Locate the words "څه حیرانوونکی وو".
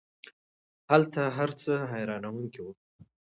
1.61-2.71